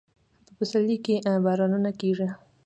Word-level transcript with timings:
په 0.45 0.51
پسرلي 0.57 0.97
کې 1.05 1.15
بارانونه 1.45 1.89
کیږي 1.99 2.27